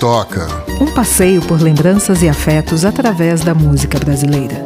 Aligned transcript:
toca. 0.00 0.48
Um 0.80 0.90
passeio 0.94 1.42
por 1.42 1.60
lembranças 1.60 2.22
e 2.22 2.28
afetos 2.28 2.86
através 2.86 3.42
da 3.42 3.54
música 3.54 3.98
brasileira. 3.98 4.64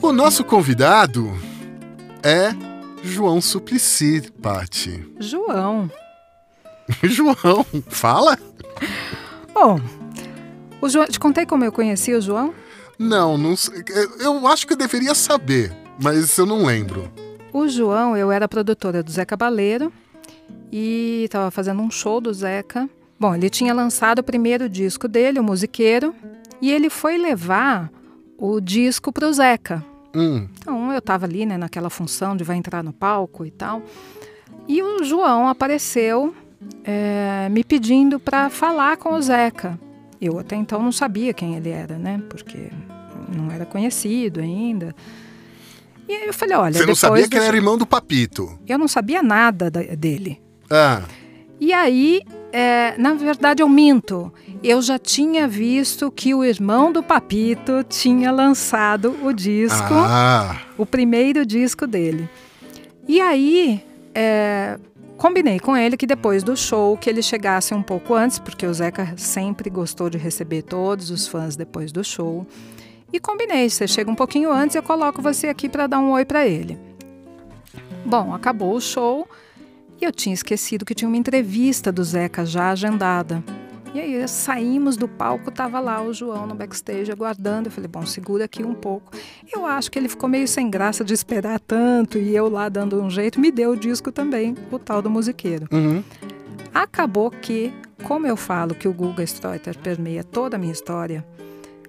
O 0.00 0.10
nosso 0.10 0.42
convidado 0.42 1.30
é 2.22 2.54
João 3.02 3.42
Suplicy, 3.42 4.32
Pati. 4.40 5.06
João. 5.20 5.90
João, 7.04 7.66
fala? 7.88 8.38
Bom, 9.52 9.78
o 10.80 10.88
João, 10.88 11.06
te 11.06 11.18
contei 11.18 11.46
como 11.46 11.64
eu 11.64 11.72
conheci 11.72 12.12
o 12.12 12.20
João? 12.20 12.54
Não, 12.98 13.36
não 13.36 13.56
sei. 13.56 13.84
Eu 14.20 14.46
acho 14.46 14.66
que 14.66 14.72
eu 14.72 14.76
deveria 14.76 15.14
saber, 15.14 15.72
mas 16.02 16.36
eu 16.38 16.46
não 16.46 16.64
lembro. 16.64 17.10
O 17.52 17.68
João, 17.68 18.16
eu 18.16 18.30
era 18.30 18.48
produtora 18.48 19.02
do 19.02 19.10
Zé 19.10 19.24
Cabaleiro 19.24 19.92
e 20.70 21.22
estava 21.24 21.50
fazendo 21.50 21.82
um 21.82 21.90
show 21.90 22.20
do 22.20 22.32
Zeca. 22.32 22.88
Bom, 23.18 23.34
ele 23.34 23.48
tinha 23.48 23.72
lançado 23.72 24.18
o 24.18 24.24
primeiro 24.24 24.68
disco 24.68 25.08
dele, 25.08 25.40
o 25.40 25.44
Musiqueiro, 25.44 26.14
e 26.60 26.70
ele 26.70 26.90
foi 26.90 27.16
levar 27.16 27.90
o 28.36 28.60
disco 28.60 29.12
para 29.12 29.26
o 29.26 29.32
Zeca. 29.32 29.82
Hum. 30.14 30.48
Então 30.58 30.92
eu 30.92 30.98
estava 30.98 31.26
ali, 31.26 31.46
né, 31.46 31.56
naquela 31.56 31.90
função 31.90 32.36
de 32.36 32.44
vai 32.44 32.56
entrar 32.56 32.82
no 32.82 32.92
palco 32.92 33.44
e 33.44 33.50
tal. 33.50 33.82
E 34.68 34.82
o 34.82 35.04
João 35.04 35.48
apareceu 35.48 36.34
é, 36.84 37.48
me 37.50 37.62
pedindo 37.62 38.18
para 38.18 38.50
falar 38.50 38.96
com 38.96 39.14
o 39.14 39.22
Zeca. 39.22 39.78
Eu 40.20 40.38
até 40.38 40.56
então 40.56 40.82
não 40.82 40.92
sabia 40.92 41.32
quem 41.34 41.56
ele 41.56 41.70
era, 41.70 41.98
né? 41.98 42.22
Porque 42.28 42.70
não 43.34 43.50
era 43.50 43.66
conhecido 43.66 44.40
ainda. 44.40 44.94
E 46.08 46.12
aí 46.14 46.26
eu 46.26 46.34
falei, 46.34 46.56
olha. 46.56 46.72
Você 46.74 46.86
não 46.86 46.94
sabia 46.94 47.28
que 47.28 47.36
ele 47.36 47.44
era 47.44 47.56
irmão 47.56 47.76
do 47.76 47.86
Papito? 47.86 48.58
Eu 48.66 48.78
não 48.78 48.88
sabia 48.88 49.22
nada 49.22 49.70
da, 49.70 49.82
dele. 49.82 50.40
Ah. 50.70 51.02
E 51.60 51.72
aí, 51.72 52.22
é, 52.52 52.94
na 52.98 53.14
verdade, 53.14 53.62
eu 53.62 53.68
minto. 53.68 54.32
Eu 54.62 54.80
já 54.82 54.98
tinha 54.98 55.48
visto 55.48 56.10
que 56.10 56.34
o 56.34 56.44
irmão 56.44 56.92
do 56.92 57.02
Papito 57.02 57.84
tinha 57.88 58.30
lançado 58.30 59.16
o 59.24 59.32
disco, 59.32 59.92
Ah. 59.94 60.60
o 60.78 60.84
primeiro 60.86 61.44
disco 61.44 61.86
dele. 61.86 62.28
E 63.08 63.20
aí, 63.20 63.82
é, 64.14 64.78
combinei 65.16 65.58
com 65.58 65.76
ele 65.76 65.96
que 65.96 66.06
depois 66.06 66.42
do 66.42 66.56
show 66.56 66.96
que 66.96 67.10
ele 67.10 67.22
chegasse 67.22 67.74
um 67.74 67.82
pouco 67.82 68.14
antes, 68.14 68.38
porque 68.38 68.66
o 68.66 68.72
Zeca 68.72 69.14
sempre 69.16 69.70
gostou 69.70 70.08
de 70.08 70.18
receber 70.18 70.62
todos 70.62 71.10
os 71.10 71.26
fãs 71.26 71.56
depois 71.56 71.90
do 71.90 72.04
show. 72.04 72.46
E 73.12 73.20
combinei, 73.20 73.68
você 73.70 73.86
chega 73.86 74.10
um 74.10 74.14
pouquinho 74.14 74.52
antes, 74.52 74.76
eu 74.76 74.82
coloco 74.82 75.22
você 75.22 75.48
aqui 75.48 75.68
para 75.68 75.86
dar 75.86 76.00
um 76.00 76.10
oi 76.10 76.24
para 76.24 76.46
ele. 76.46 76.78
Bom, 78.04 78.34
acabou 78.34 78.74
o 78.74 78.80
show 78.80 79.28
e 80.00 80.04
eu 80.04 80.12
tinha 80.12 80.34
esquecido 80.34 80.84
que 80.84 80.94
tinha 80.94 81.08
uma 81.08 81.16
entrevista 81.16 81.90
do 81.90 82.04
Zeca 82.04 82.44
já 82.44 82.70
agendada. 82.70 83.42
E 83.94 84.00
aí 84.00 84.28
saímos 84.28 84.96
do 84.96 85.08
palco, 85.08 85.50
tava 85.50 85.80
lá 85.80 86.02
o 86.02 86.12
João 86.12 86.46
no 86.46 86.54
backstage 86.54 87.10
aguardando. 87.10 87.68
Eu 87.68 87.72
falei, 87.72 87.88
bom, 87.88 88.04
segura 88.04 88.44
aqui 88.44 88.62
um 88.62 88.74
pouco. 88.74 89.12
Eu 89.52 89.64
acho 89.64 89.90
que 89.90 89.98
ele 89.98 90.08
ficou 90.08 90.28
meio 90.28 90.46
sem 90.46 90.68
graça 90.68 91.04
de 91.04 91.14
esperar 91.14 91.58
tanto 91.60 92.18
e 92.18 92.34
eu 92.34 92.48
lá 92.48 92.68
dando 92.68 93.00
um 93.02 93.08
jeito, 93.08 93.40
me 93.40 93.50
deu 93.50 93.70
o 93.70 93.76
disco 93.76 94.12
também, 94.12 94.54
o 94.70 94.78
tal 94.78 95.00
do 95.00 95.08
musiqueiro. 95.08 95.66
Uhum. 95.72 96.02
Acabou 96.74 97.30
que, 97.30 97.72
como 98.02 98.26
eu 98.26 98.36
falo 98.36 98.74
que 98.74 98.86
o 98.86 98.92
Guga 98.92 99.22
Streuter 99.22 99.78
permeia 99.78 100.22
toda 100.22 100.56
a 100.56 100.58
minha 100.58 100.72
história 100.72 101.26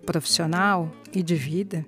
profissional 0.06 0.90
e 1.14 1.22
de 1.22 1.36
vida, 1.36 1.86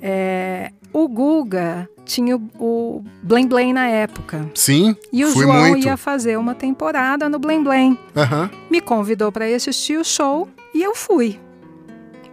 é, 0.00 0.70
o 0.92 1.08
Guga 1.08 1.88
tinha 2.04 2.36
o, 2.58 3.04
Blém 3.22 3.46
Blém 3.46 3.72
na 3.72 3.86
época. 3.88 4.48
Sim, 4.54 4.96
E 5.12 5.24
o 5.24 5.30
João 5.30 5.68
muito. 5.70 5.86
ia 5.86 5.96
fazer 5.96 6.38
uma 6.38 6.54
temporada 6.54 7.28
no 7.28 7.38
Blém 7.38 7.62
Blém. 7.62 7.98
Aham. 8.16 8.50
Me 8.70 8.80
convidou 8.80 9.30
para 9.30 9.48
ir 9.48 9.54
assistir 9.54 9.98
o 9.98 10.04
show 10.04 10.48
e 10.74 10.82
eu 10.82 10.94
fui. 10.94 11.38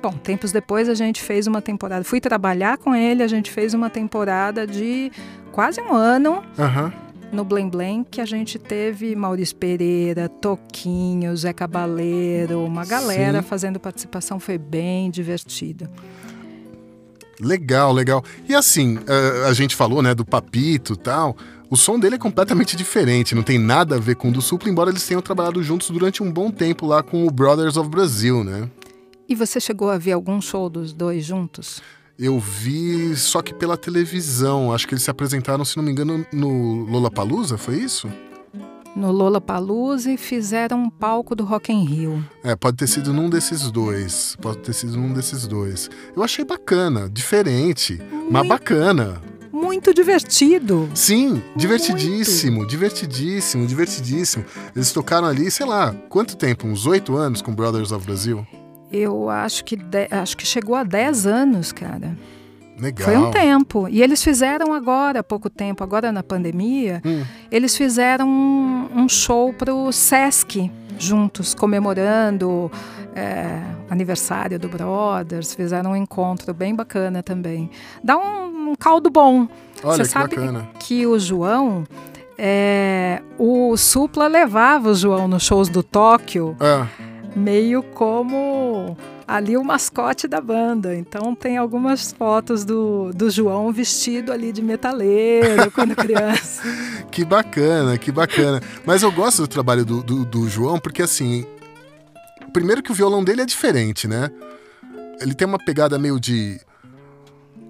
Bom, 0.01 0.11
tempos 0.13 0.51
depois 0.51 0.87
a 0.87 0.93
gente 0.93 1.21
fez 1.21 1.47
uma 1.47 1.61
temporada. 1.61 2.03
Fui 2.03 2.21
trabalhar 2.21 2.77
com 2.77 2.95
ele, 2.95 3.23
a 3.23 3.27
gente 3.27 3.49
fez 3.51 3.73
uma 3.73 3.89
temporada 3.89 4.65
de 4.67 5.11
quase 5.51 5.81
um 5.81 5.93
ano 5.93 6.43
Aham. 6.59 6.93
no 7.31 7.43
Blém 7.43 7.67
Blém, 7.67 8.05
que 8.09 8.21
a 8.21 8.25
gente 8.25 8.59
teve 8.59 9.15
Maurício 9.15 9.55
Pereira, 9.55 10.29
Toquinho, 10.29 11.35
Zé 11.35 11.51
Cabaleiro, 11.53 12.63
uma 12.63 12.85
galera 12.85 13.41
Sim. 13.41 13.47
fazendo 13.47 13.79
participação, 13.79 14.39
foi 14.39 14.57
bem 14.59 15.09
divertido. 15.09 15.89
Legal, 17.39 17.91
legal. 17.91 18.23
E 18.47 18.55
assim, 18.55 18.99
eh, 19.07 19.47
a 19.47 19.53
gente 19.53 19.75
falou, 19.75 20.01
né, 20.01 20.13
do 20.13 20.25
Papito 20.25 20.93
e 20.93 20.97
tal. 20.97 21.35
O 21.69 21.75
som 21.75 21.99
dele 21.99 22.15
é 22.15 22.17
completamente 22.19 22.75
diferente, 22.77 23.35
não 23.35 23.43
tem 23.43 23.57
nada 23.57 23.95
a 23.95 23.99
ver 23.99 24.15
com 24.15 24.29
o 24.29 24.31
do 24.31 24.41
Supla, 24.41 24.69
embora 24.69 24.89
eles 24.89 25.05
tenham 25.05 25.21
trabalhado 25.21 25.61
juntos 25.63 25.89
durante 25.89 26.21
um 26.21 26.31
bom 26.31 26.51
tempo 26.51 26.85
lá 26.85 27.01
com 27.01 27.25
o 27.25 27.31
Brothers 27.31 27.77
of 27.77 27.89
Brazil, 27.89 28.43
né? 28.43 28.69
E 29.27 29.35
você 29.35 29.59
chegou 29.59 29.89
a 29.89 29.97
ver 29.97 30.11
algum 30.11 30.39
show 30.39 30.69
dos 30.69 30.93
dois 30.93 31.25
juntos? 31.25 31.81
Eu 32.17 32.39
vi 32.39 33.15
só 33.15 33.41
que 33.41 33.53
pela 33.53 33.75
televisão. 33.75 34.71
Acho 34.71 34.87
que 34.87 34.93
eles 34.93 35.03
se 35.03 35.11
apresentaram, 35.11 35.65
se 35.65 35.75
não 35.75 35.83
me 35.83 35.91
engano, 35.91 36.25
no 36.31 36.85
Lollapalooza, 36.85 37.57
foi 37.57 37.75
isso? 37.75 38.09
No 38.95 39.11
Lollapalooza 39.11 40.11
e 40.11 40.17
fizeram 40.17 40.83
um 40.83 40.89
palco 40.89 41.35
do 41.35 41.43
Rock 41.43 41.71
in 41.73 41.83
Rio. 41.83 42.23
É, 42.43 42.55
pode 42.55 42.77
ter 42.77 42.87
sido 42.87 43.11
num 43.11 43.29
desses 43.29 43.69
dois. 43.69 44.37
Pode 44.41 44.59
ter 44.59 44.73
sido 44.73 44.95
num 44.97 45.13
desses 45.13 45.45
dois. 45.45 45.89
Eu 46.15 46.23
achei 46.23 46.45
bacana, 46.45 47.09
diferente, 47.09 47.99
mas 48.31 48.47
bacana. 48.47 49.21
Muito 49.51 49.93
divertido. 49.93 50.89
Sim, 50.93 51.41
divertidíssimo, 51.55 52.65
divertidíssimo, 52.67 53.65
divertidíssimo. 53.67 54.45
Eles 54.75 54.91
tocaram 54.91 55.27
ali, 55.27 55.49
sei 55.51 55.65
lá, 55.65 55.93
quanto 56.09 56.35
tempo? 56.37 56.67
Uns 56.67 56.85
oito 56.85 57.15
anos 57.17 57.41
com 57.41 57.53
Brothers 57.53 57.91
of 57.91 58.05
Brazil? 58.05 58.45
Eu 58.91 59.29
acho 59.29 59.63
que, 59.65 59.75
de- 59.75 60.07
acho 60.11 60.37
que 60.37 60.45
chegou 60.45 60.75
a 60.75 60.83
10 60.83 61.25
anos, 61.25 61.71
cara. 61.71 62.17
Legal. 62.79 63.05
Foi 63.07 63.17
um 63.17 63.31
tempo. 63.31 63.87
E 63.89 64.01
eles 64.01 64.23
fizeram 64.23 64.73
agora, 64.73 65.19
há 65.19 65.23
pouco 65.23 65.49
tempo, 65.49 65.83
agora 65.83 66.11
na 66.11 66.21
pandemia, 66.23 67.01
Hum. 67.05 67.23
eles 67.51 67.75
fizeram 67.77 68.27
um, 68.27 68.89
um 68.95 69.09
show 69.09 69.53
para 69.53 69.73
o 69.73 69.91
Sesc 69.91 70.71
juntos, 70.97 71.53
comemorando 71.53 72.71
é, 73.15 73.61
aniversário 73.89 74.59
do 74.59 74.67
Brothers. 74.67 75.53
Fizeram 75.53 75.91
um 75.91 75.95
encontro 75.95 76.53
bem 76.53 76.75
bacana 76.75 77.23
também. 77.23 77.69
Dá 78.03 78.17
um, 78.17 78.71
um 78.71 78.75
caldo 78.75 79.09
bom. 79.09 79.47
Olha 79.83 79.95
Você 79.97 80.01
que 80.03 80.07
sabe 80.09 80.35
bacana. 80.35 80.67
que 80.79 81.05
o 81.05 81.17
João, 81.19 81.83
é, 82.37 83.21
o 83.37 83.75
Supla 83.77 84.27
levava 84.27 84.89
o 84.89 84.95
João 84.95 85.27
nos 85.27 85.43
shows 85.43 85.69
do 85.69 85.81
Tóquio 85.83 86.55
Ah, 86.59 86.87
meio 87.35 87.81
como 87.83 88.97
ali 89.27 89.57
o 89.57 89.63
mascote 89.63 90.27
da 90.27 90.39
banda. 90.39 90.95
Então 90.95 91.35
tem 91.35 91.57
algumas 91.57 92.11
fotos 92.11 92.63
do, 92.63 93.11
do 93.13 93.29
João 93.29 93.71
vestido 93.71 94.31
ali 94.31 94.51
de 94.51 94.61
metaleiro 94.61 95.71
quando 95.71 95.95
criança. 95.97 96.63
que 97.11 97.25
bacana, 97.25 97.97
que 97.97 98.11
bacana. 98.11 98.61
Mas 98.85 99.03
eu 99.03 99.11
gosto 99.11 99.41
do 99.41 99.47
trabalho 99.47 99.85
do, 99.85 100.03
do, 100.03 100.25
do 100.25 100.49
João 100.49 100.79
porque, 100.79 101.01
assim, 101.01 101.45
primeiro 102.53 102.83
que 102.83 102.91
o 102.91 102.95
violão 102.95 103.23
dele 103.23 103.41
é 103.41 103.45
diferente, 103.45 104.07
né? 104.07 104.29
Ele 105.19 105.33
tem 105.33 105.47
uma 105.47 105.57
pegada 105.57 105.97
meio 105.97 106.19
de 106.19 106.59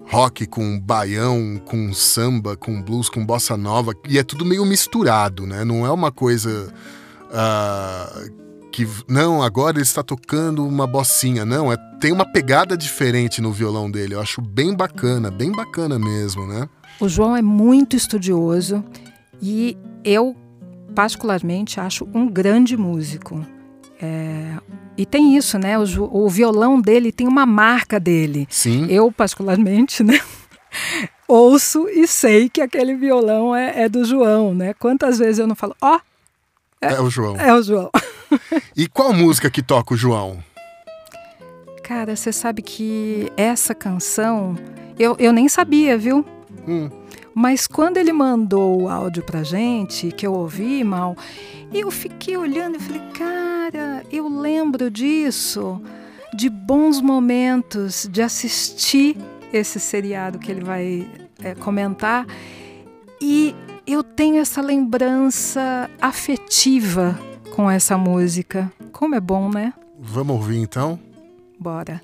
rock 0.08 0.46
com 0.46 0.78
baião, 0.78 1.60
com 1.64 1.92
samba, 1.92 2.56
com 2.56 2.80
blues, 2.80 3.08
com 3.08 3.24
bossa 3.24 3.56
nova, 3.56 3.92
e 4.08 4.18
é 4.18 4.22
tudo 4.22 4.44
meio 4.44 4.64
misturado, 4.64 5.46
né? 5.46 5.64
Não 5.64 5.84
é 5.84 5.90
uma 5.90 6.12
coisa 6.12 6.72
ah, 7.32 8.24
que 8.76 8.86
não, 9.08 9.42
agora 9.42 9.78
ele 9.78 9.84
está 9.84 10.02
tocando 10.02 10.62
uma 10.66 10.86
bossinha, 10.86 11.46
não, 11.46 11.72
é 11.72 11.78
tem 11.98 12.12
uma 12.12 12.30
pegada 12.30 12.76
diferente 12.76 13.40
no 13.40 13.50
violão 13.50 13.90
dele. 13.90 14.14
Eu 14.14 14.20
acho 14.20 14.42
bem 14.42 14.76
bacana, 14.76 15.30
bem 15.30 15.50
bacana 15.50 15.98
mesmo, 15.98 16.46
né? 16.46 16.68
O 17.00 17.08
João 17.08 17.34
é 17.34 17.40
muito 17.40 17.96
estudioso 17.96 18.84
e 19.40 19.78
eu, 20.04 20.36
particularmente, 20.94 21.80
acho 21.80 22.06
um 22.12 22.28
grande 22.28 22.76
músico. 22.76 23.42
É, 23.98 24.58
e 24.94 25.06
tem 25.06 25.38
isso, 25.38 25.58
né? 25.58 25.78
O, 25.78 25.84
o 26.24 26.28
violão 26.28 26.78
dele 26.78 27.10
tem 27.10 27.26
uma 27.26 27.46
marca 27.46 27.98
dele. 27.98 28.46
Sim. 28.50 28.84
Eu, 28.90 29.10
particularmente, 29.10 30.02
né? 30.04 30.20
Ouço 31.26 31.88
e 31.88 32.06
sei 32.06 32.50
que 32.50 32.60
aquele 32.60 32.94
violão 32.94 33.56
é, 33.56 33.84
é 33.84 33.88
do 33.88 34.04
João, 34.04 34.54
né? 34.54 34.74
Quantas 34.74 35.18
vezes 35.18 35.38
eu 35.38 35.46
não 35.46 35.56
falo, 35.56 35.74
ó, 35.80 35.98
É 36.78 37.00
o 37.00 37.08
João. 37.08 37.40
é 37.40 37.54
o 37.54 37.62
João. 37.62 37.90
E 38.76 38.86
qual 38.88 39.12
música 39.12 39.50
que 39.50 39.62
toca 39.62 39.94
o 39.94 39.96
João? 39.96 40.42
Cara, 41.82 42.16
você 42.16 42.32
sabe 42.32 42.62
que 42.62 43.30
essa 43.36 43.74
canção 43.74 44.56
eu, 44.98 45.14
eu 45.18 45.32
nem 45.32 45.48
sabia, 45.48 45.96
viu? 45.96 46.24
Hum. 46.66 46.90
Mas 47.34 47.66
quando 47.66 47.98
ele 47.98 48.12
mandou 48.12 48.82
o 48.82 48.88
áudio 48.88 49.22
pra 49.22 49.42
gente, 49.42 50.10
que 50.10 50.26
eu 50.26 50.32
ouvi 50.32 50.82
mal, 50.82 51.14
eu 51.72 51.90
fiquei 51.90 52.36
olhando 52.36 52.76
e 52.76 52.80
falei, 52.80 53.02
cara, 53.12 54.02
eu 54.10 54.26
lembro 54.28 54.90
disso. 54.90 55.80
de 56.34 56.50
bons 56.50 57.00
momentos, 57.00 58.08
de 58.10 58.20
assistir 58.20 59.16
esse 59.52 59.80
seriado 59.80 60.38
que 60.38 60.50
ele 60.50 60.62
vai 60.62 61.08
é, 61.42 61.54
comentar. 61.54 62.26
E 63.20 63.54
eu 63.86 64.02
tenho 64.02 64.36
essa 64.36 64.60
lembrança 64.60 65.90
afetiva 66.00 67.18
com 67.56 67.70
essa 67.70 67.96
música. 67.96 68.70
Como 68.92 69.14
é 69.14 69.20
bom, 69.20 69.48
né? 69.48 69.72
Vamos 69.98 70.36
ouvir 70.36 70.58
então? 70.58 70.98
Bora. 71.58 72.02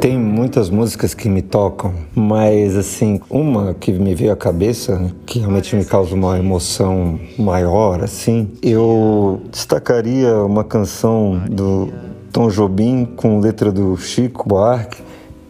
Tem 0.00 0.18
muitas 0.18 0.68
músicas 0.68 1.14
que 1.14 1.28
me 1.28 1.42
tocam, 1.42 1.94
mas 2.12 2.76
assim, 2.76 3.20
uma 3.30 3.72
que 3.72 3.92
me 3.92 4.16
veio 4.16 4.32
à 4.32 4.36
cabeça, 4.36 5.14
que 5.24 5.38
realmente 5.38 5.76
me 5.76 5.84
causa 5.84 6.12
uma 6.14 6.36
emoção 6.36 7.20
maior, 7.38 8.02
assim, 8.02 8.50
eu 8.60 9.40
destacaria 9.52 10.34
uma 10.42 10.64
canção 10.64 11.40
do 11.48 11.88
Tom 12.32 12.48
Jobim 12.48 13.04
com 13.04 13.38
letra 13.38 13.70
do 13.70 13.96
Chico 13.96 14.48
Buarque, 14.48 15.02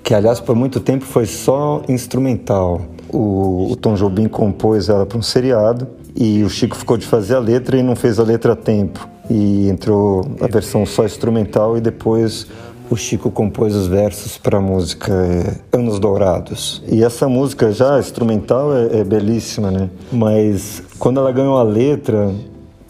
que 0.02 0.12
aliás 0.12 0.38
por 0.38 0.54
muito 0.54 0.80
tempo 0.80 1.06
foi 1.06 1.24
só 1.24 1.82
instrumental. 1.88 2.82
O, 3.10 3.72
o 3.72 3.76
Tom 3.76 3.94
Jobim 3.94 4.28
compôs 4.28 4.88
ela 4.88 5.06
para 5.06 5.18
um 5.18 5.22
seriado 5.22 5.86
e 6.14 6.42
o 6.42 6.50
Chico 6.50 6.76
ficou 6.76 6.96
de 6.96 7.06
fazer 7.06 7.36
a 7.36 7.38
letra 7.38 7.76
e 7.76 7.82
não 7.82 7.94
fez 7.96 8.18
a 8.18 8.22
letra 8.22 8.52
a 8.52 8.56
tempo. 8.56 9.08
E 9.30 9.68
entrou 9.68 10.26
a 10.40 10.46
versão 10.46 10.84
só 10.84 11.04
instrumental 11.04 11.76
e 11.76 11.80
depois 11.80 12.46
o 12.90 12.96
Chico 12.96 13.30
compôs 13.30 13.74
os 13.74 13.86
versos 13.86 14.38
para 14.38 14.58
a 14.58 14.60
música 14.60 15.12
é, 15.12 15.76
Anos 15.76 15.98
Dourados. 15.98 16.82
E 16.88 17.04
essa 17.04 17.28
música 17.28 17.70
já 17.70 17.98
instrumental 17.98 18.74
é, 18.74 19.00
é 19.00 19.04
belíssima, 19.04 19.70
né? 19.70 19.90
Mas 20.10 20.82
quando 20.98 21.20
ela 21.20 21.30
ganhou 21.30 21.58
a 21.58 21.62
letra, 21.62 22.32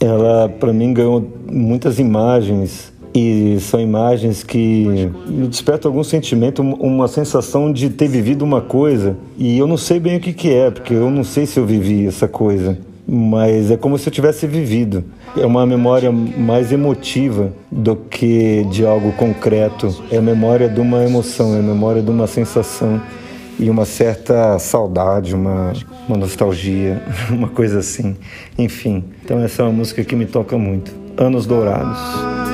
ela 0.00 0.48
para 0.48 0.72
mim 0.72 0.92
ganhou 0.92 1.26
muitas 1.50 1.98
imagens 1.98 2.92
e 3.14 3.58
são 3.60 3.80
imagens 3.80 4.42
que 4.42 5.10
me 5.26 5.48
despertam 5.48 5.90
algum 5.90 6.04
sentimento, 6.04 6.62
uma 6.62 7.08
sensação 7.08 7.72
de 7.72 7.90
ter 7.90 8.08
vivido 8.08 8.42
uma 8.42 8.60
coisa 8.60 9.16
e 9.36 9.58
eu 9.58 9.66
não 9.66 9.76
sei 9.76 9.98
bem 9.98 10.16
o 10.16 10.20
que, 10.20 10.32
que 10.32 10.52
é, 10.52 10.70
porque 10.70 10.94
eu 10.94 11.10
não 11.10 11.24
sei 11.24 11.46
se 11.46 11.58
eu 11.58 11.66
vivi 11.66 12.06
essa 12.06 12.28
coisa 12.28 12.78
mas 13.10 13.70
é 13.70 13.76
como 13.78 13.96
se 13.96 14.06
eu 14.06 14.12
tivesse 14.12 14.46
vivido. 14.46 15.02
É 15.34 15.46
uma 15.46 15.64
memória 15.64 16.12
mais 16.12 16.70
emotiva 16.70 17.50
do 17.72 17.96
que 17.96 18.64
de 18.64 18.84
algo 18.84 19.12
concreto. 19.12 20.04
É 20.10 20.18
a 20.18 20.22
memória 20.22 20.68
de 20.68 20.78
uma 20.78 21.02
emoção, 21.02 21.56
é 21.56 21.60
a 21.60 21.62
memória 21.62 22.02
de 22.02 22.10
uma 22.10 22.26
sensação 22.26 23.00
e 23.58 23.70
uma 23.70 23.86
certa 23.86 24.58
saudade, 24.58 25.34
uma, 25.34 25.72
uma 26.06 26.18
nostalgia, 26.18 27.02
uma 27.30 27.48
coisa 27.48 27.78
assim. 27.78 28.14
Enfim, 28.58 29.02
então 29.24 29.40
essa 29.40 29.62
é 29.62 29.64
uma 29.64 29.72
música 29.72 30.04
que 30.04 30.14
me 30.14 30.26
toca 30.26 30.58
muito. 30.58 30.92
Anos 31.16 31.46
Dourados. 31.46 32.47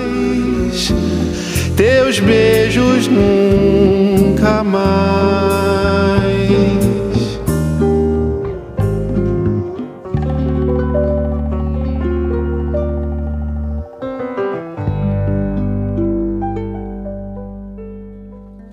Teus 1.76 2.19
beijos 2.21 3.06
nunca 3.06 4.65
mais 4.65 5.75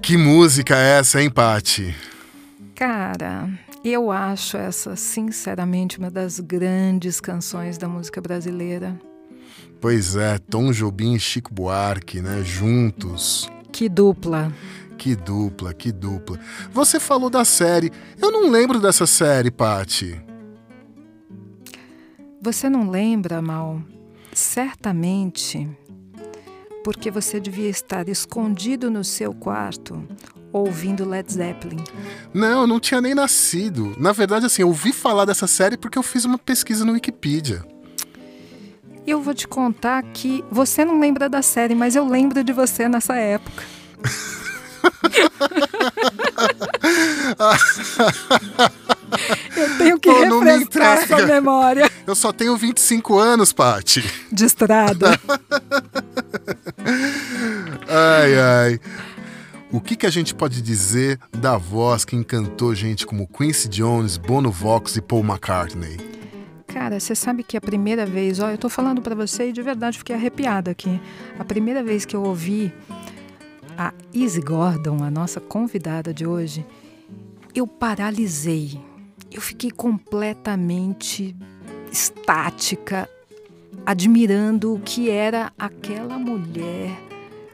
Que 0.01 0.18
música 0.18 0.75
é 0.75 1.00
essa, 1.00 1.21
hein, 1.21 1.30
Pati? 1.30 1.95
Cara, 2.75 3.48
eu 3.81 4.12
acho 4.12 4.57
essa, 4.57 4.95
sinceramente, 4.95 6.00
uma 6.00 6.12
das 6.12 6.39
grandes 6.39 7.21
canções 7.21 7.77
da 7.77 7.88
música 7.88 8.19
brasileira. 8.19 9.00
Pois 9.80 10.15
é, 10.15 10.38
Tom 10.38 10.71
Jobim 10.71 11.15
e 11.15 11.19
Chico 11.19 11.53
Buarque, 11.53 12.21
né? 12.21 12.44
Juntos. 12.44 13.50
Que 13.71 13.89
dupla. 13.89 14.53
Que 14.98 15.15
dupla, 15.15 15.74
que 15.74 15.92
dupla. 15.92 16.39
Você 16.71 17.00
falou 17.00 17.30
da 17.30 17.44
série. 17.44 17.92
Eu 18.21 18.31
não 18.31 18.50
lembro 18.50 18.80
dessa 18.80 19.07
série, 19.07 19.50
Pati. 19.50 20.21
Você 22.42 22.69
não 22.69 22.89
lembra, 22.89 23.42
Mal? 23.42 23.81
Certamente 24.33 25.68
porque 26.83 27.12
você 27.12 27.39
devia 27.39 27.69
estar 27.69 28.09
escondido 28.09 28.89
no 28.89 29.03
seu 29.03 29.33
quarto 29.33 30.03
ouvindo 30.51 31.07
Led 31.07 31.31
Zeppelin. 31.31 31.83
Não, 32.33 32.62
eu 32.62 32.68
não 32.68 32.80
tinha 32.80 33.00
nem 33.00 33.15
nascido. 33.15 33.95
Na 33.98 34.12
verdade, 34.12 34.45
assim, 34.45 34.63
eu 34.63 34.68
ouvi 34.68 34.92
falar 34.92 35.25
dessa 35.25 35.48
série 35.48 35.77
porque 35.77 35.98
eu 35.98 36.03
fiz 36.03 36.25
uma 36.25 36.38
pesquisa 36.38 36.83
no 36.83 36.94
Wikipedia. 36.94 37.63
Eu 39.06 39.21
vou 39.21 39.33
te 39.33 39.48
contar 39.48 40.03
que 40.03 40.44
você 40.51 40.86
não 40.86 41.00
lembra 41.00 41.27
da 41.27 41.42
série, 41.42 41.74
mas 41.74 41.95
eu 41.95 42.07
lembro 42.07 42.44
de 42.44 42.53
você 42.53 42.88
nessa 42.88 43.15
época. 43.15 43.63
Eu 49.56 49.77
tenho 49.77 50.00
que 50.00 50.09
Pô, 50.09 50.39
refrescar 50.39 51.07
sua 51.07 51.25
memória. 51.25 51.89
Eu 52.07 52.15
só 52.15 52.31
tenho 52.31 52.56
25 52.56 53.19
anos, 53.19 53.51
Pati. 53.51 54.03
De 54.31 54.45
estrada. 54.45 55.12
ai, 57.88 58.39
ai. 58.39 58.80
O 59.71 59.80
que, 59.80 59.95
que 59.95 60.06
a 60.06 60.09
gente 60.09 60.33
pode 60.33 60.62
dizer 60.62 61.19
da 61.31 61.57
voz 61.57 62.03
que 62.03 62.15
encantou 62.15 62.75
gente 62.75 63.06
como 63.06 63.27
Quincy 63.27 63.69
Jones, 63.69 64.18
Bono 64.18 64.51
Vox 64.51 64.95
e 64.95 65.01
Paul 65.01 65.24
McCartney? 65.24 66.10
Cara, 66.91 66.99
você 66.99 67.15
sabe 67.15 67.41
que 67.41 67.55
a 67.55 67.61
primeira 67.61 68.05
vez, 68.05 68.41
ó, 68.41 68.49
eu 68.49 68.57
tô 68.57 68.67
falando 68.67 69.01
para 69.01 69.15
você 69.15 69.47
e 69.47 69.53
de 69.53 69.61
verdade 69.61 69.97
fiquei 69.97 70.13
arrepiada 70.13 70.71
aqui. 70.71 70.99
A 71.39 71.45
primeira 71.45 71.81
vez 71.81 72.03
que 72.03 72.13
eu 72.13 72.21
ouvi 72.21 72.73
a 73.77 73.93
Izzy 74.13 74.41
Gordon, 74.41 75.01
a 75.01 75.09
nossa 75.09 75.39
convidada 75.39 76.13
de 76.13 76.27
hoje, 76.27 76.65
eu 77.55 77.65
paralisei. 77.65 78.77
Eu 79.31 79.39
fiquei 79.39 79.71
completamente 79.71 81.33
estática, 81.89 83.07
admirando 83.85 84.73
o 84.73 84.79
que 84.81 85.09
era 85.09 85.53
aquela 85.57 86.19
mulher 86.19 86.91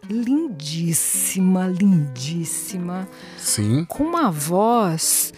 lindíssima, 0.09 1.67
lindíssima. 1.67 3.07
Sim. 3.37 3.85
Com 3.85 4.03
uma 4.03 4.31
voz 4.31 5.31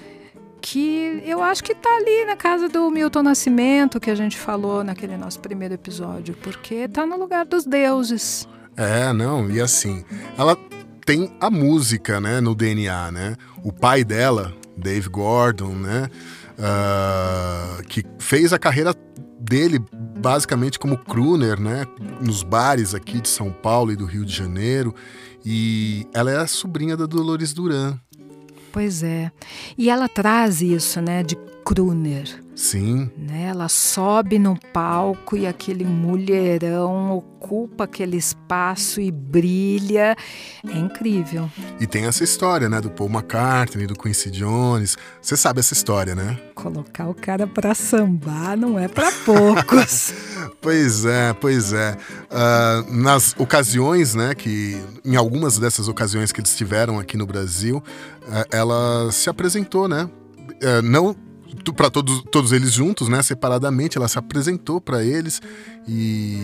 que 0.61 1.21
eu 1.25 1.41
acho 1.41 1.63
que 1.63 1.71
está 1.71 1.89
ali 1.89 2.25
na 2.25 2.35
casa 2.35 2.67
do 2.67 2.89
Milton 2.89 3.23
Nascimento, 3.23 3.99
que 3.99 4.09
a 4.09 4.15
gente 4.15 4.37
falou 4.37 4.83
naquele 4.83 5.17
nosso 5.17 5.39
primeiro 5.39 5.73
episódio, 5.73 6.35
porque 6.41 6.75
está 6.75 7.05
no 7.05 7.17
lugar 7.17 7.45
dos 7.45 7.65
deuses. 7.65 8.47
É, 8.75 9.11
não, 9.11 9.49
e 9.49 9.59
assim, 9.59 10.05
ela 10.37 10.57
tem 11.05 11.35
a 11.39 11.49
música, 11.49 12.21
né, 12.21 12.39
no 12.39 12.53
DNA, 12.53 13.11
né? 13.11 13.35
O 13.63 13.73
pai 13.73 14.03
dela, 14.03 14.53
Dave 14.77 15.09
Gordon, 15.09 15.73
né, 15.73 16.09
uh, 16.57 17.83
que 17.83 18.03
fez 18.19 18.53
a 18.53 18.59
carreira 18.59 18.93
dele 19.39 19.79
basicamente 20.19 20.77
como 20.77 20.97
crooner, 20.97 21.59
né, 21.59 21.85
nos 22.21 22.43
bares 22.43 22.93
aqui 22.93 23.19
de 23.19 23.29
São 23.29 23.51
Paulo 23.51 23.91
e 23.91 23.95
do 23.95 24.05
Rio 24.05 24.25
de 24.25 24.35
Janeiro, 24.35 24.93
e 25.45 26.05
ela 26.13 26.31
é 26.31 26.37
a 26.37 26.47
sobrinha 26.47 26.95
da 26.95 27.05
Dolores 27.05 27.53
Duran. 27.53 27.97
Pois 28.71 29.03
é. 29.03 29.31
E 29.77 29.89
ela 29.89 30.07
traz 30.07 30.61
isso, 30.61 31.01
né, 31.01 31.23
de 31.23 31.35
crooner. 31.69 32.27
Sim. 32.55 33.11
Né? 33.15 33.43
Ela 33.43 33.69
sobe 33.69 34.39
no 34.39 34.59
palco 34.73 35.37
e 35.37 35.45
aquele 35.45 35.85
mulherão 35.85 37.15
ocupa 37.15 37.83
aquele 37.83 38.17
espaço 38.17 38.99
e 38.99 39.11
brilha. 39.11 40.17
É 40.67 40.77
incrível. 40.77 41.47
E 41.79 41.85
tem 41.85 42.05
essa 42.05 42.23
história, 42.23 42.67
né? 42.67 42.81
Do 42.81 42.89
Paul 42.89 43.11
McCartney, 43.11 43.85
do 43.85 43.93
Quincy 43.93 44.31
Jones. 44.31 44.97
Você 45.21 45.37
sabe 45.37 45.59
essa 45.59 45.73
história, 45.73 46.15
né? 46.15 46.39
Colocar 46.55 47.07
o 47.07 47.13
cara 47.13 47.45
pra 47.45 47.75
sambar 47.75 48.57
não 48.57 48.79
é 48.79 48.87
para 48.87 49.11
poucos. 49.23 50.11
pois 50.59 51.05
é, 51.05 51.33
pois 51.33 51.71
é. 51.71 51.95
Uh, 52.31 52.95
nas 52.95 53.35
ocasiões, 53.37 54.15
né? 54.15 54.33
Que 54.33 54.81
em 55.05 55.15
algumas 55.15 55.59
dessas 55.59 55.87
ocasiões 55.87 56.31
que 56.31 56.41
eles 56.41 56.55
tiveram 56.55 56.97
aqui 56.97 57.15
no 57.15 57.27
Brasil, 57.27 57.77
uh, 57.77 58.45
ela 58.49 59.11
se 59.11 59.29
apresentou, 59.29 59.87
né? 59.87 60.09
Uh, 60.63 60.81
não 60.81 61.15
para 61.75 61.89
todos, 61.89 62.23
todos 62.31 62.51
eles 62.51 62.71
juntos, 62.71 63.07
né, 63.07 63.21
separadamente, 63.23 63.97
ela 63.97 64.07
se 64.07 64.17
apresentou 64.19 64.81
para 64.81 65.03
eles 65.03 65.41
e 65.87 66.37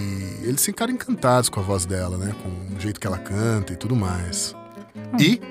eles 0.43 0.63
ficaram 0.63 0.93
encantados 0.93 1.49
com 1.49 1.59
a 1.59 1.63
voz 1.63 1.85
dela, 1.85 2.17
né, 2.17 2.33
com 2.41 2.75
o 2.75 2.79
jeito 2.79 2.99
que 2.99 3.07
ela 3.07 3.17
canta 3.17 3.73
e 3.73 3.75
tudo 3.75 3.95
mais. 3.95 4.55
Hum. 4.95 5.17
E 5.19 5.41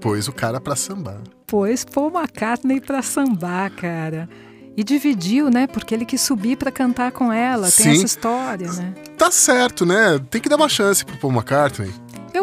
pôs 0.00 0.28
o 0.28 0.32
cara 0.32 0.60
para 0.60 0.76
sambar. 0.76 1.20
Pôs 1.46 1.84
Paul 1.84 2.10
McCartney 2.10 2.80
para 2.80 3.02
sambar, 3.02 3.70
cara. 3.70 4.28
E 4.76 4.82
dividiu, 4.82 5.50
né? 5.50 5.68
Porque 5.68 5.94
ele 5.94 6.04
quis 6.04 6.20
subir 6.20 6.56
para 6.56 6.72
cantar 6.72 7.12
com 7.12 7.32
ela. 7.32 7.70
Tem 7.70 7.86
Sim. 7.86 7.92
essa 7.92 8.04
história, 8.04 8.72
né? 8.72 8.92
Tá 9.16 9.30
certo, 9.30 9.86
né? 9.86 10.18
Tem 10.28 10.40
que 10.40 10.48
dar 10.48 10.56
uma 10.56 10.68
chance 10.68 11.04
pro 11.04 11.16
Paul 11.16 11.32
McCartney 11.32 11.92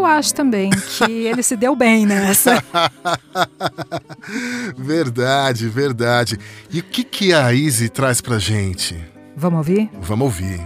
eu 0.02 0.06
acho 0.06 0.34
também 0.34 0.72
que 0.72 1.28
ele 1.28 1.44
se 1.44 1.56
deu 1.56 1.76
bem 1.76 2.06
nessa. 2.08 2.64
verdade, 4.76 5.68
verdade. 5.68 6.40
E 6.72 6.80
o 6.80 6.84
que, 6.84 7.04
que 7.04 7.34
a 7.34 7.54
Izzy 7.54 7.88
traz 7.88 8.20
pra 8.20 8.40
gente? 8.40 8.98
Vamos 9.36 9.60
ouvir? 9.60 9.90
Vamos 10.02 10.26
ouvir. 10.26 10.60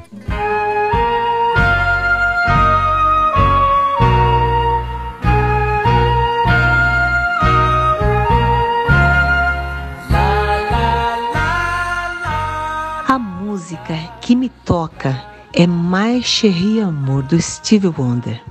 A 13.07 13.19
música 13.19 13.93
que 14.21 14.33
me 14.35 14.47
toca 14.47 15.21
é 15.53 15.67
Mais 15.67 16.23
Cherie 16.23 16.81
Amor 16.81 17.23
do 17.23 17.41
Steve 17.41 17.87
Wonder. 17.87 18.41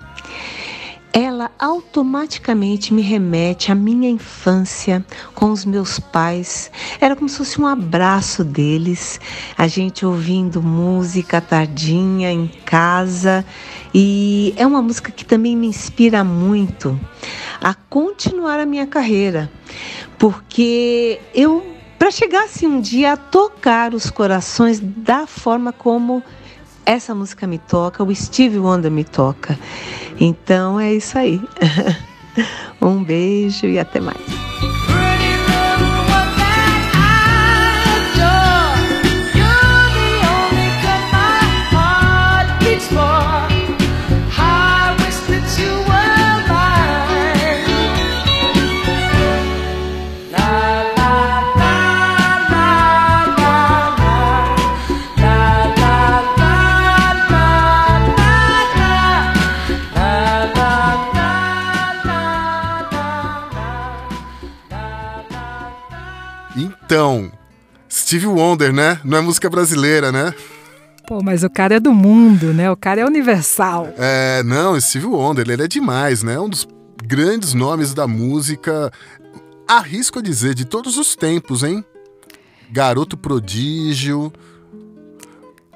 Automaticamente 1.65 2.93
me 2.93 3.01
remete 3.01 3.73
à 3.73 3.75
minha 3.75 4.11
infância 4.11 5.03
com 5.35 5.51
os 5.51 5.65
meus 5.65 5.99
pais. 5.99 6.71
Era 7.01 7.17
como 7.17 7.27
se 7.27 7.39
fosse 7.39 7.59
um 7.59 7.67
abraço 7.67 8.45
deles, 8.45 9.19
a 9.57 9.67
gente 9.67 10.05
ouvindo 10.05 10.63
música 10.63 11.41
tardinha 11.41 12.31
em 12.31 12.49
casa. 12.67 13.47
E 13.95 14.53
é 14.59 14.67
uma 14.67 14.83
música 14.83 15.11
que 15.11 15.25
também 15.25 15.57
me 15.57 15.67
inspira 15.67 16.23
muito 16.23 17.01
a 17.63 17.73
continuar 17.73 18.61
a 18.61 18.67
minha 18.67 18.87
carreira, 18.87 19.51
porque 20.19 21.19
eu, 21.35 21.65
para 21.99 22.11
chegar 22.11 22.45
assim 22.45 22.67
um 22.67 22.79
dia 22.79 23.15
a 23.15 23.17
tocar 23.17 23.95
os 23.95 24.11
corações 24.11 24.81
da 24.81 25.27
forma 25.27 25.73
como 25.73 26.23
essa 26.87 27.15
música 27.15 27.47
me 27.47 27.59
toca, 27.59 28.03
o 28.03 28.15
Steve 28.15 28.59
Wonder 28.59 28.91
me 28.91 29.05
toca. 29.05 29.59
Então 30.21 30.79
é 30.79 30.95
isso 30.95 31.19
aí. 31.19 31.41
um 32.81 33.03
beijo 33.03 33.67
e 33.67 33.79
até 33.79 34.01
mais. 34.01 34.24
Então, 66.95 67.29
Steve 67.91 68.29
Wonder, 68.29 68.73
né? 68.73 69.01
Não 69.03 69.19
é 69.19 69.21
música 69.21 69.51
brasileira, 69.51 70.13
né? 70.13 70.33
Pô, 71.09 71.21
mas 71.25 71.43
o 71.43 71.51
cara 71.51 71.75
é 71.75 71.81
do 71.81 71.93
mundo, 71.93 72.55
né? 72.55 72.71
O 72.71 72.77
cara 72.77 73.01
é 73.01 73.05
universal. 73.05 73.89
É, 73.99 74.45
não, 74.45 74.81
Steve 74.81 75.07
Wonder, 75.07 75.51
ele 75.51 75.65
é 75.65 75.67
demais, 75.67 76.23
né? 76.23 76.39
Um 76.39 76.49
dos 76.49 76.69
grandes 77.05 77.53
nomes 77.53 77.93
da 77.93 78.07
música, 78.07 78.93
arrisco 79.67 80.21
a 80.21 80.23
dizer, 80.23 80.55
de 80.55 80.65
todos 80.65 80.97
os 80.97 81.17
tempos, 81.17 81.65
hein? 81.65 81.85
Garoto 82.71 83.17
prodígio. 83.17 84.33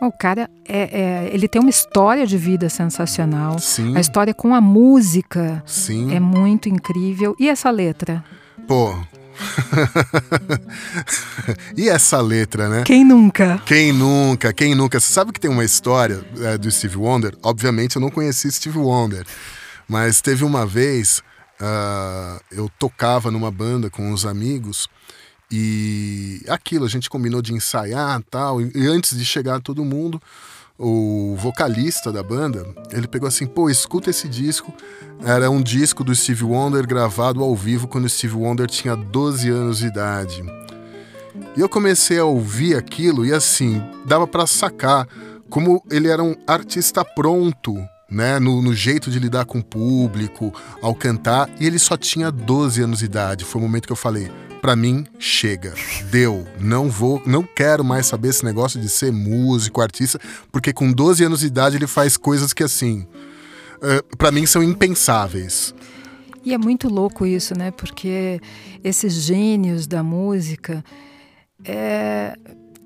O 0.00 0.12
cara 0.12 0.48
é, 0.68 1.00
é, 1.00 1.30
ele 1.34 1.48
tem 1.48 1.60
uma 1.60 1.68
história 1.68 2.28
de 2.28 2.38
vida 2.38 2.68
sensacional. 2.68 3.58
Sim. 3.58 3.96
A 3.96 4.00
história 4.00 4.32
com 4.32 4.54
a 4.54 4.60
música 4.60 5.64
Sim. 5.66 6.14
é 6.14 6.20
muito 6.20 6.68
incrível. 6.68 7.34
E 7.40 7.48
essa 7.48 7.70
letra? 7.70 8.24
Pô, 8.68 8.94
e 11.76 11.88
essa 11.88 12.20
letra, 12.20 12.68
né? 12.68 12.84
Quem 12.84 13.04
nunca? 13.04 13.60
Quem 13.64 13.92
nunca, 13.92 14.52
quem 14.52 14.74
nunca. 14.74 15.00
Você 15.00 15.12
sabe 15.12 15.32
que 15.32 15.40
tem 15.40 15.50
uma 15.50 15.64
história 15.64 16.24
é, 16.40 16.58
do 16.58 16.70
Steve 16.70 16.96
Wonder? 16.96 17.36
Obviamente 17.42 17.96
eu 17.96 18.02
não 18.02 18.10
conheci 18.10 18.50
Steve 18.50 18.78
Wonder, 18.78 19.24
mas 19.88 20.20
teve 20.20 20.44
uma 20.44 20.66
vez 20.66 21.22
uh, 21.60 22.40
eu 22.50 22.70
tocava 22.78 23.30
numa 23.30 23.50
banda 23.50 23.90
com 23.90 24.10
uns 24.10 24.24
amigos 24.24 24.88
e 25.50 26.42
aquilo, 26.48 26.84
a 26.84 26.88
gente 26.88 27.08
combinou 27.08 27.40
de 27.40 27.54
ensaiar 27.54 28.22
tal, 28.30 28.60
e 28.60 28.86
antes 28.86 29.16
de 29.16 29.24
chegar 29.24 29.60
todo 29.60 29.84
mundo, 29.84 30.20
o 30.78 31.34
vocalista 31.36 32.12
da 32.12 32.22
banda, 32.22 32.64
ele 32.92 33.08
pegou 33.08 33.26
assim, 33.26 33.46
pô, 33.46 33.68
escuta 33.68 34.10
esse 34.10 34.28
disco. 34.28 34.72
Era 35.24 35.50
um 35.50 35.60
disco 35.60 36.04
do 36.04 36.14
Steve 36.14 36.44
Wonder 36.44 36.86
gravado 36.86 37.42
ao 37.42 37.54
vivo 37.56 37.88
quando 37.88 38.04
o 38.04 38.08
Steve 38.08 38.36
Wonder 38.36 38.68
tinha 38.68 38.94
12 38.94 39.50
anos 39.50 39.78
de 39.78 39.86
idade. 39.86 40.44
E 41.56 41.60
eu 41.60 41.68
comecei 41.68 42.18
a 42.20 42.24
ouvir 42.24 42.76
aquilo 42.76 43.26
e 43.26 43.32
assim, 43.32 43.82
dava 44.06 44.28
para 44.28 44.46
sacar 44.46 45.08
como 45.50 45.82
ele 45.90 46.08
era 46.08 46.22
um 46.22 46.36
artista 46.46 47.04
pronto, 47.04 47.74
né, 48.10 48.38
no, 48.38 48.62
no, 48.62 48.74
jeito 48.74 49.10
de 49.10 49.18
lidar 49.18 49.44
com 49.44 49.58
o 49.58 49.64
público, 49.64 50.52
ao 50.80 50.94
cantar, 50.94 51.48
e 51.60 51.66
ele 51.66 51.78
só 51.78 51.96
tinha 51.96 52.30
12 52.30 52.82
anos 52.82 53.00
de 53.00 53.04
idade. 53.04 53.44
Foi 53.44 53.60
o 53.60 53.64
momento 53.64 53.86
que 53.86 53.92
eu 53.92 53.96
falei: 53.96 54.30
para 54.60 54.74
mim 54.74 55.06
chega, 55.18 55.74
deu, 56.10 56.46
não 56.58 56.88
vou, 56.88 57.22
não 57.26 57.42
quero 57.42 57.84
mais 57.84 58.06
saber 58.06 58.28
esse 58.28 58.44
negócio 58.44 58.80
de 58.80 58.88
ser 58.88 59.12
músico, 59.12 59.80
artista, 59.80 60.18
porque 60.50 60.72
com 60.72 60.92
12 60.92 61.24
anos 61.24 61.40
de 61.40 61.46
idade 61.46 61.76
ele 61.76 61.86
faz 61.86 62.16
coisas 62.16 62.52
que 62.52 62.64
assim, 62.64 63.06
uh, 63.76 64.16
para 64.16 64.32
mim 64.32 64.46
são 64.46 64.62
impensáveis. 64.62 65.74
E 66.44 66.54
é 66.54 66.58
muito 66.58 66.88
louco 66.88 67.26
isso, 67.26 67.56
né? 67.56 67.70
Porque 67.70 68.40
esses 68.82 69.12
gênios 69.12 69.86
da 69.86 70.02
música 70.02 70.82
é, 71.64 72.34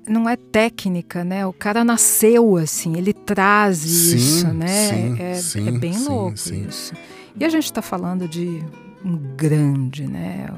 não 0.07 0.27
é 0.27 0.35
técnica, 0.35 1.23
né? 1.23 1.45
O 1.45 1.53
cara 1.53 1.83
nasceu 1.83 2.57
assim, 2.57 2.97
ele 2.97 3.13
traz 3.13 3.77
sim, 3.77 4.15
isso, 4.15 4.47
né? 4.47 4.89
Sim, 4.89 5.21
é, 5.21 5.33
sim, 5.35 5.67
é 5.67 5.71
bem 5.71 5.97
louco 6.03 6.33
isso. 6.33 6.93
E 7.39 7.45
a 7.45 7.49
gente 7.49 7.65
está 7.65 7.81
falando 7.81 8.27
de 8.27 8.63
um 9.03 9.17
grande, 9.35 10.07
né? 10.07 10.49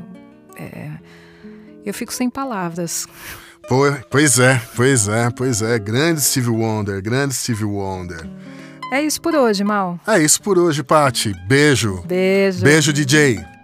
É, 0.58 0.92
eu 1.86 1.94
fico 1.94 2.14
sem 2.14 2.30
palavras. 2.30 3.08
Pois 3.68 4.40
é, 4.40 4.62
pois 4.76 5.08
é, 5.08 5.30
pois 5.32 5.62
é. 5.62 5.80
Grande 5.80 6.22
Steve 6.22 6.50
Wonder, 6.50 7.02
grande 7.02 7.34
Steve 7.34 7.66
Wonder. 7.66 8.30
É 8.92 9.02
isso 9.02 9.20
por 9.20 9.34
hoje, 9.34 9.64
Mal. 9.64 10.00
É 10.06 10.20
isso 10.20 10.42
por 10.42 10.60
hoje, 10.60 10.84
Pati. 10.84 11.34
Beijo. 11.48 12.04
Beijo. 12.06 12.62
Beijo, 12.62 12.94
DJ. 12.94 13.55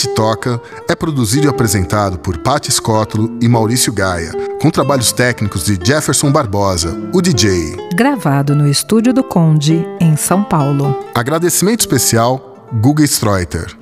O 0.00 0.02
que 0.02 0.08
te 0.08 0.14
toca 0.14 0.62
é 0.88 0.94
produzido 0.94 1.46
e 1.46 1.50
apresentado 1.50 2.18
por 2.18 2.38
Patti 2.38 2.72
Scotlo 2.72 3.36
e 3.38 3.46
Maurício 3.46 3.92
Gaia, 3.92 4.32
com 4.58 4.70
trabalhos 4.70 5.12
técnicos 5.12 5.64
de 5.64 5.78
Jefferson 5.82 6.32
Barbosa, 6.32 6.98
o 7.12 7.20
DJ. 7.20 7.76
Gravado 7.94 8.54
no 8.54 8.66
estúdio 8.66 9.12
do 9.12 9.22
Conde, 9.22 9.86
em 10.00 10.16
São 10.16 10.42
Paulo. 10.42 10.98
Agradecimento 11.14 11.80
especial, 11.80 12.66
Guga 12.80 13.04
Streuter. 13.04 13.76